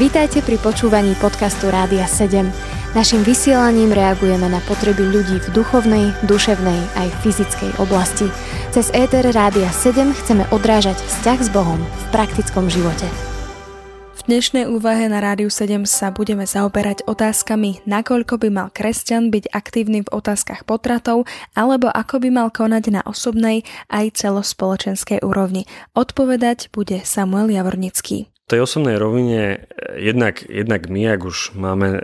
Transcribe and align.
Vítajte 0.00 0.42
pri 0.42 0.58
počúvaní 0.58 1.14
podcastu 1.20 1.70
Rádia 1.70 2.08
7. 2.08 2.48
Naším 2.90 3.22
vysielaním 3.22 3.94
reagujeme 3.94 4.50
na 4.50 4.58
potreby 4.66 5.06
ľudí 5.06 5.38
v 5.38 5.48
duchovnej, 5.54 6.10
duševnej 6.26 6.80
aj 6.98 7.08
fyzickej 7.22 7.78
oblasti. 7.78 8.26
Cez 8.74 8.90
ETR 8.90 9.30
Rádia 9.30 9.70
7 9.70 10.10
chceme 10.10 10.42
odrážať 10.50 10.98
vzťah 10.98 11.38
s 11.38 11.48
Bohom 11.54 11.78
v 11.78 12.04
praktickom 12.10 12.66
živote. 12.66 13.06
V 14.18 14.20
dnešnej 14.26 14.66
úvahe 14.66 15.06
na 15.06 15.22
Rádiu 15.22 15.52
7 15.52 15.86
sa 15.86 16.10
budeme 16.10 16.50
zaoberať 16.50 17.06
otázkami, 17.06 17.86
nakoľko 17.86 18.42
by 18.42 18.48
mal 18.50 18.68
kresťan 18.74 19.30
byť 19.30 19.54
aktívny 19.54 20.02
v 20.02 20.10
otázkach 20.10 20.66
potratov, 20.66 21.30
alebo 21.54 21.86
ako 21.88 22.24
by 22.24 22.28
mal 22.34 22.48
konať 22.50 22.90
na 22.90 23.00
osobnej 23.06 23.62
aj 23.86 24.18
celospoločenskej 24.18 25.22
úrovni. 25.22 25.70
Odpovedať 25.94 26.74
bude 26.74 27.06
Samuel 27.06 27.54
Javornický 27.54 28.30
tej 28.50 28.66
osobnej 28.66 28.98
rovine 28.98 29.70
jednak, 29.94 30.42
jednak 30.42 30.90
my, 30.90 31.14
ak 31.14 31.20
už 31.22 31.54
máme 31.54 31.88
uh, 31.94 32.00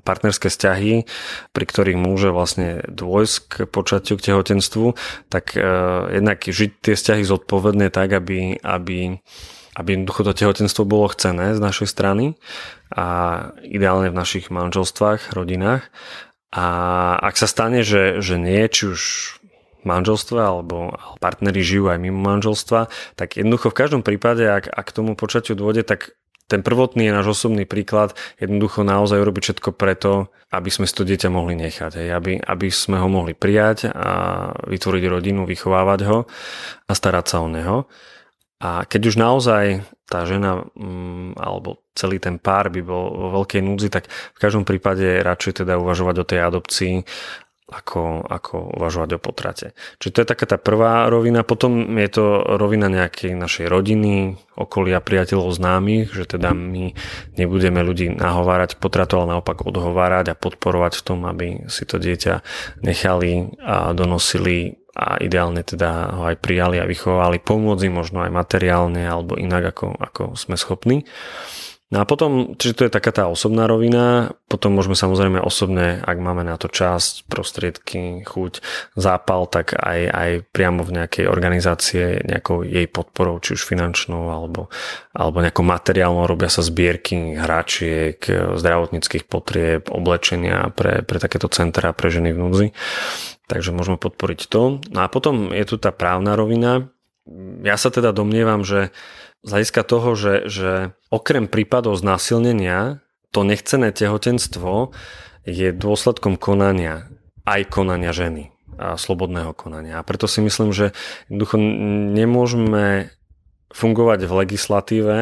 partnerské 0.00 0.48
vzťahy, 0.48 1.04
pri 1.52 1.64
ktorých 1.68 2.00
môže 2.00 2.32
vlastne 2.32 2.80
dôjsť 2.88 3.36
k 3.44 3.52
počatiu, 3.68 4.16
k 4.16 4.32
tehotenstvu, 4.32 4.96
tak 5.28 5.52
uh, 5.52 6.08
jednak 6.08 6.40
žiť 6.40 6.70
tie 6.80 6.94
vzťahy 6.96 7.22
zodpovedne 7.22 7.92
tak, 7.92 8.16
aby, 8.16 8.56
aby 8.64 9.20
aby 9.76 9.92
jednoducho 9.92 10.24
to 10.24 10.32
tehotenstvo 10.32 10.88
bolo 10.88 11.12
chcené 11.12 11.52
z 11.52 11.60
našej 11.60 11.84
strany 11.84 12.40
a 12.88 13.06
ideálne 13.60 14.08
v 14.08 14.16
našich 14.16 14.48
manželstvách, 14.48 15.36
rodinách. 15.36 15.92
A 16.48 16.66
ak 17.20 17.36
sa 17.36 17.44
stane, 17.44 17.84
že, 17.84 18.24
že 18.24 18.40
nie, 18.40 18.64
či 18.72 18.96
už 18.96 19.00
manželstve 19.86 20.42
alebo 20.42 20.92
partneri 21.22 21.62
žijú 21.62 21.88
aj 21.88 21.98
mimo 22.02 22.20
manželstva, 22.20 22.90
tak 23.14 23.38
jednoducho 23.38 23.70
v 23.70 23.78
každom 23.78 24.02
prípade, 24.02 24.44
ak, 24.44 24.66
ak 24.66 24.84
k 24.90 24.96
tomu 24.96 25.14
počatiu 25.14 25.54
dôjde, 25.54 25.86
tak 25.86 26.18
ten 26.46 26.62
prvotný 26.62 27.10
je 27.10 27.16
náš 27.16 27.26
osobný 27.34 27.66
príklad, 27.66 28.14
jednoducho 28.38 28.86
naozaj 28.86 29.18
urobiť 29.18 29.42
všetko 29.50 29.70
preto, 29.74 30.30
aby 30.54 30.70
sme 30.70 30.86
si 30.86 30.94
to 30.94 31.02
dieťa 31.02 31.26
mohli 31.26 31.58
nechať, 31.58 31.98
hej, 31.98 32.08
aby, 32.14 32.38
aby 32.38 32.68
sme 32.70 33.02
ho 33.02 33.10
mohli 33.10 33.34
prijať 33.34 33.90
a 33.90 34.10
vytvoriť 34.54 35.04
rodinu, 35.10 35.42
vychovávať 35.42 36.00
ho 36.06 36.18
a 36.86 36.92
starať 36.94 37.26
sa 37.26 37.42
o 37.42 37.50
neho. 37.50 37.90
A 38.56 38.88
keď 38.88 39.12
už 39.12 39.16
naozaj 39.20 39.84
tá 40.08 40.22
žena 40.24 40.64
mm, 40.78 41.36
alebo 41.36 41.82
celý 41.98 42.22
ten 42.22 42.38
pár 42.38 42.70
by 42.70 42.80
bol 42.80 43.04
vo 43.12 43.28
veľkej 43.42 43.60
núdzi, 43.60 43.88
tak 43.90 44.08
v 44.08 44.38
každom 44.38 44.62
prípade 44.62 45.02
radšej 45.20 45.66
teda 45.66 45.76
uvažovať 45.76 46.16
o 46.22 46.24
tej 46.24 46.40
adopcii 46.46 46.94
ako, 47.66 48.22
ako 48.22 48.78
uvažovať 48.78 49.18
o 49.18 49.22
potrate. 49.22 49.74
Čiže 49.98 50.12
to 50.14 50.20
je 50.22 50.30
taká 50.30 50.46
tá 50.46 50.58
prvá 50.58 51.10
rovina. 51.10 51.42
Potom 51.42 51.98
je 51.98 52.10
to 52.14 52.24
rovina 52.54 52.86
nejakej 52.86 53.34
našej 53.34 53.66
rodiny, 53.66 54.38
okolia 54.54 55.02
priateľov 55.02 55.50
známych, 55.50 56.14
že 56.14 56.38
teda 56.38 56.54
my 56.54 56.94
nebudeme 57.34 57.82
ľudí 57.82 58.14
nahovárať 58.14 58.78
potratu, 58.78 59.18
ale 59.18 59.34
naopak 59.34 59.66
odhovárať 59.66 60.30
a 60.30 60.38
podporovať 60.38 60.92
v 60.94 61.02
tom, 61.02 61.18
aby 61.26 61.66
si 61.66 61.82
to 61.82 61.98
dieťa 61.98 62.46
nechali 62.86 63.58
a 63.58 63.90
donosili 63.90 64.78
a 64.96 65.20
ideálne 65.20 65.60
teda 65.60 66.16
ho 66.16 66.22
aj 66.32 66.40
prijali 66.40 66.80
a 66.80 66.88
vychovali, 66.88 67.42
pomôcť 67.42 67.92
možno 67.92 68.24
aj 68.24 68.32
materiálne 68.32 69.04
alebo 69.04 69.36
inak 69.36 69.76
ako, 69.76 69.92
ako 69.98 70.22
sme 70.38 70.56
schopní. 70.56 71.04
No 71.86 72.02
a 72.02 72.04
potom, 72.04 72.58
čiže 72.58 72.74
to 72.74 72.84
je 72.90 72.96
taká 72.98 73.14
tá 73.14 73.30
osobná 73.30 73.70
rovina, 73.70 74.34
potom 74.50 74.74
môžeme 74.74 74.98
samozrejme 74.98 75.38
osobne, 75.38 76.02
ak 76.02 76.18
máme 76.18 76.42
na 76.42 76.58
to 76.58 76.66
čas, 76.66 77.22
prostriedky, 77.30 78.26
chuť, 78.26 78.58
zápal, 78.98 79.46
tak 79.46 79.78
aj, 79.78 80.00
aj 80.10 80.30
priamo 80.50 80.82
v 80.82 80.98
nejakej 80.98 81.30
organizácie 81.30 82.26
nejakou 82.26 82.66
jej 82.66 82.90
podporou, 82.90 83.38
či 83.38 83.54
už 83.54 83.62
finančnou 83.62 84.34
alebo, 84.34 84.66
alebo 85.14 85.38
nejakou 85.38 85.62
materiálnou, 85.62 86.26
robia 86.26 86.50
sa 86.50 86.66
zbierky 86.66 87.38
hračiek, 87.38 88.18
zdravotníckých 88.58 89.30
potrieb, 89.30 89.86
oblečenia 89.86 90.74
pre, 90.74 91.06
pre 91.06 91.22
takéto 91.22 91.46
centra 91.46 91.94
pre 91.94 92.10
ženy 92.10 92.34
v 92.34 92.40
núdzi. 92.42 92.66
Takže 93.46 93.70
môžeme 93.70 93.94
podporiť 93.94 94.50
to. 94.50 94.82
No 94.90 94.98
a 95.00 95.06
potom 95.06 95.54
je 95.54 95.62
tu 95.62 95.78
tá 95.78 95.94
právna 95.94 96.34
rovina. 96.34 96.90
Ja 97.62 97.78
sa 97.78 97.94
teda 97.94 98.10
domnievam, 98.10 98.66
že 98.66 98.90
z 99.46 99.50
hľadiska 99.54 99.82
toho, 99.86 100.18
že, 100.18 100.34
že 100.50 100.72
okrem 101.08 101.46
prípadov 101.46 101.94
znásilnenia 101.94 102.98
to 103.30 103.46
nechcené 103.46 103.94
tehotenstvo 103.94 104.90
je 105.46 105.70
dôsledkom 105.70 106.34
konania, 106.34 107.06
aj 107.46 107.70
konania 107.70 108.10
ženy 108.10 108.50
a 108.76 108.98
slobodného 108.98 109.54
konania. 109.54 110.02
A 110.02 110.06
preto 110.06 110.26
si 110.26 110.42
myslím, 110.42 110.74
že 110.74 110.92
jednoducho 111.30 111.56
nemôžeme 112.12 113.14
fungovať 113.70 114.20
v 114.26 114.32
legislatíve, 114.44 115.16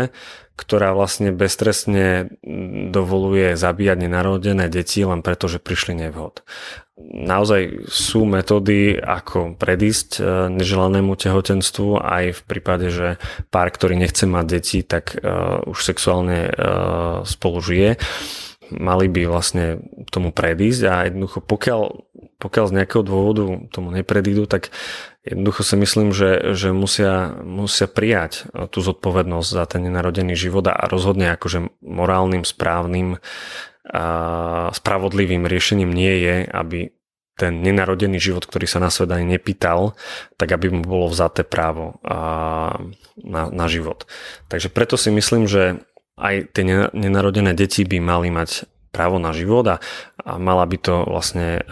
ktorá 0.55 0.95
vlastne 0.95 1.35
beztrestne 1.35 2.31
dovoluje 2.95 3.59
zabíjať 3.59 3.99
nenarodené 4.07 4.71
deti 4.71 5.03
len 5.03 5.21
preto, 5.21 5.51
že 5.51 5.59
prišli 5.59 5.99
nevhod. 6.07 6.47
Naozaj 6.95 7.91
sú 7.91 8.23
metódy, 8.23 8.95
ako 8.95 9.59
predísť 9.59 10.09
e, 10.19 10.23
neželanému 10.55 11.19
tehotenstvu. 11.19 11.99
Aj 11.99 12.31
v 12.31 12.41
prípade, 12.47 12.87
že 12.95 13.19
pár, 13.51 13.75
ktorý 13.75 13.99
nechce 13.99 14.31
mať 14.31 14.47
deti, 14.47 14.79
tak 14.87 15.19
uh, 15.19 15.59
už 15.67 15.79
sexuálne 15.83 16.47
uh, 16.47 17.27
spolu 17.27 17.59
žije. 17.59 17.99
Mali 18.71 19.11
by 19.11 19.27
vlastne 19.27 19.83
tomu 20.15 20.31
predísť 20.31 20.83
a 20.87 20.95
jednoducho 21.11 21.43
pokiaľ, 21.43 21.83
pokiaľ 22.39 22.65
z 22.71 22.75
nejakého 22.79 23.03
dôvodu 23.03 23.45
tomu 23.75 23.91
nepredídu, 23.91 24.47
tak 24.47 24.71
Jednoducho 25.25 25.65
si 25.65 25.81
myslím, 25.81 26.13
že, 26.13 26.53
že 26.53 26.77
musia, 26.77 27.33
musia 27.41 27.89
prijať 27.89 28.45
tú 28.69 28.85
zodpovednosť 28.85 29.49
za 29.49 29.65
ten 29.65 29.89
nenarodený 29.89 30.37
život 30.37 30.69
a 30.69 30.85
rozhodne 30.85 31.33
akože 31.33 31.81
morálnym, 31.81 32.45
správnym 32.45 33.17
spravodlivým 34.73 35.45
riešením 35.45 35.93
nie 35.93 36.15
je, 36.25 36.37
aby 36.49 36.79
ten 37.35 37.61
nenarodený 37.61 38.23
život, 38.23 38.47
ktorý 38.47 38.65
sa 38.65 38.79
na 38.79 38.95
svet 38.95 39.11
ani 39.11 39.27
nepýtal, 39.27 39.99
tak 40.39 40.55
aby 40.55 40.71
mu 40.71 40.83
bolo 40.87 41.11
vzaté 41.11 41.43
právo 41.43 41.99
na, 43.19 43.43
na 43.51 43.67
život. 43.67 44.07
Takže 44.47 44.71
preto 44.71 44.95
si 44.95 45.11
myslím, 45.11 45.51
že 45.51 45.83
aj 46.15 46.55
tie 46.55 46.65
nenarodené 46.95 47.53
deti 47.59 47.83
by 47.83 47.99
mali 47.99 48.31
mať 48.31 48.71
právo 48.95 49.19
na 49.19 49.35
život 49.35 49.67
a, 49.67 49.77
a 50.23 50.39
mala 50.39 50.63
by 50.63 50.79
to 50.79 51.03
vlastne 51.03 51.67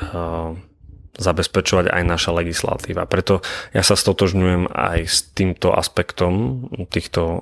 zabezpečovať 1.13 1.93
aj 1.93 2.03
naša 2.09 2.31
legislatíva. 2.33 3.05
Preto 3.05 3.45
ja 3.77 3.85
sa 3.85 4.01
stotožňujem 4.01 4.73
aj 4.73 4.99
s 5.05 5.19
týmto 5.37 5.77
aspektom 5.77 6.65
týchto 6.89 7.21
um, 7.25 7.41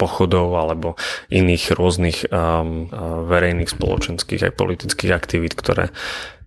pochodov 0.00 0.56
alebo 0.56 0.96
iných 1.28 1.76
rôznych 1.76 2.32
um, 2.32 2.88
uh, 2.88 3.20
verejných, 3.28 3.68
spoločenských 3.68 4.48
aj 4.48 4.52
politických 4.56 5.12
aktivít, 5.12 5.52
ktoré, 5.52 5.92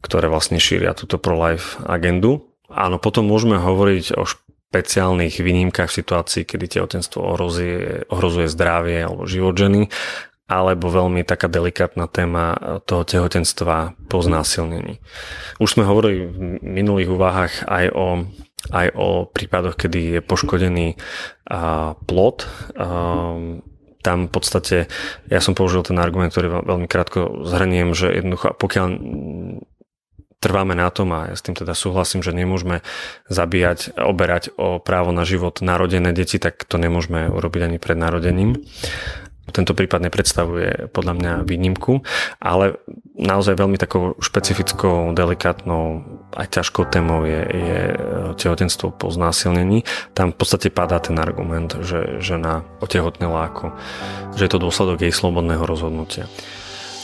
ktoré 0.02 0.26
vlastne 0.26 0.58
šíria 0.58 0.98
túto 0.98 1.22
pro-life 1.22 1.78
agendu. 1.86 2.50
Áno, 2.70 2.98
potom 2.98 3.30
môžeme 3.30 3.62
hovoriť 3.62 4.18
o 4.18 4.26
špeciálnych 4.26 5.42
výnimkách 5.42 5.90
v 5.90 5.98
situácii, 6.02 6.44
kedy 6.46 6.78
tehotenstvo 6.78 7.26
ohrozuje, 7.26 8.06
ohrozuje 8.10 8.46
zdravie 8.50 9.02
alebo 9.02 9.26
život 9.26 9.58
ženy 9.58 9.90
alebo 10.50 10.90
veľmi 10.90 11.22
taká 11.22 11.46
delikátna 11.46 12.10
téma 12.10 12.58
toho 12.90 13.06
tehotenstva 13.06 13.94
po 14.10 14.18
znásilnení. 14.26 14.98
Už 15.62 15.78
sme 15.78 15.86
hovorili 15.86 16.26
v 16.26 16.38
minulých 16.66 17.14
úvahách 17.14 17.54
aj 17.70 17.86
o, 17.94 18.26
aj 18.74 18.88
o 18.98 19.08
prípadoch, 19.30 19.78
kedy 19.78 20.18
je 20.18 20.20
poškodený 20.26 20.98
a, 21.46 21.94
plod. 21.94 22.50
A, 22.74 23.70
tam 24.00 24.26
v 24.26 24.32
podstate, 24.32 24.78
ja 25.28 25.44
som 25.44 25.54
použil 25.54 25.84
ten 25.84 26.00
argument, 26.00 26.32
ktorý 26.32 26.64
veľmi 26.64 26.88
krátko 26.88 27.44
zhrniem, 27.44 27.92
že 27.92 28.08
jednoducho 28.10 28.56
pokiaľ 28.56 28.88
trváme 30.40 30.72
na 30.72 30.88
tom 30.88 31.12
a 31.12 31.28
ja 31.28 31.36
s 31.36 31.44
tým 31.44 31.52
teda 31.52 31.76
súhlasím, 31.76 32.24
že 32.24 32.32
nemôžeme 32.32 32.80
zabíjať, 33.28 34.00
oberať 34.00 34.56
o 34.56 34.80
právo 34.80 35.12
na 35.12 35.28
život 35.28 35.60
narodené 35.60 36.16
deti, 36.16 36.40
tak 36.40 36.64
to 36.64 36.80
nemôžeme 36.80 37.28
urobiť 37.28 37.62
ani 37.68 37.78
pred 37.78 38.00
narodením. 38.00 38.64
Tento 39.52 39.74
prípad 39.78 40.06
nepredstavuje 40.10 40.90
podľa 40.94 41.14
mňa 41.18 41.34
výnimku, 41.46 42.02
ale 42.40 42.80
naozaj 43.20 43.60
veľmi 43.60 43.76
takou 43.76 44.16
špecifickou, 44.18 45.12
delikátnou 45.12 46.06
aj 46.38 46.48
ťažkou 46.62 46.88
témou 46.88 47.26
je, 47.26 47.42
je 47.42 47.82
tehotenstvo 48.38 48.96
po 48.96 49.10
znásilnení. 49.10 49.84
Tam 50.14 50.32
v 50.32 50.38
podstate 50.38 50.70
padá 50.70 51.02
ten 51.02 51.18
argument, 51.18 51.76
že 51.82 52.22
žena 52.22 52.64
otehotnela 52.80 53.50
ako, 53.50 53.76
že 54.38 54.46
je 54.46 54.52
to 54.52 54.64
dôsledok 54.64 55.04
jej 55.04 55.14
slobodného 55.14 55.66
rozhodnutia. 55.66 56.30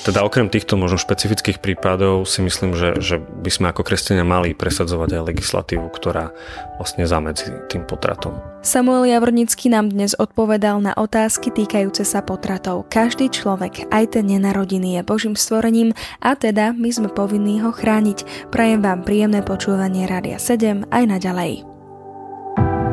Teda 0.05 0.21
okrem 0.21 0.53
týchto 0.53 0.77
možno 0.77 1.01
špecifických 1.01 1.57
prípadov 1.57 2.29
si 2.29 2.45
myslím, 2.45 2.77
že, 2.77 3.01
že 3.01 3.17
by 3.17 3.49
sme 3.49 3.65
ako 3.73 3.81
kresťania 3.81 4.21
mali 4.21 4.53
presadzovať 4.53 5.17
aj 5.17 5.21
legislatívu, 5.33 5.89
ktorá 5.89 6.29
vlastne 6.77 7.09
zamedzi 7.09 7.65
tým 7.73 7.89
potratom. 7.89 8.37
Samuel 8.61 9.09
Javornický 9.09 9.73
nám 9.73 9.89
dnes 9.89 10.13
odpovedal 10.13 10.77
na 10.77 10.93
otázky 10.93 11.49
týkajúce 11.49 12.05
sa 12.05 12.21
potratov. 12.21 12.85
Každý 12.93 13.33
človek, 13.33 13.89
aj 13.89 14.13
ten 14.13 14.29
nenarodený, 14.29 15.01
je 15.01 15.09
Božím 15.09 15.33
stvorením 15.33 15.97
a 16.21 16.37
teda 16.37 16.77
my 16.77 16.89
sme 16.93 17.09
povinní 17.09 17.65
ho 17.65 17.73
chrániť. 17.73 18.53
Prajem 18.53 18.85
vám 18.85 19.01
príjemné 19.01 19.41
počúvanie 19.41 20.05
Rádia 20.05 20.37
7 20.37 20.85
aj 20.93 21.03
naďalej. 21.17 21.65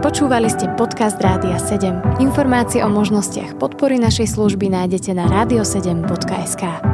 Počúvali 0.01 0.49
ste 0.49 0.67
podcast 0.81 1.21
Rádia 1.21 1.61
7. 1.61 2.25
Informácie 2.25 2.81
o 2.83 2.89
možnostiach 2.89 3.61
podpory 3.61 4.01
našej 4.01 4.33
služby 4.33 4.73
nájdete 4.73 5.13
na 5.13 5.29
radio7.sk. 5.29 6.92